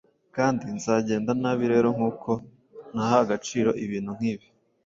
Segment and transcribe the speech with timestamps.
[0.35, 2.31] kandi nzagenda nabi; Rero, nkuko
[2.91, 4.47] ntaha agaciro ibintu nkibi,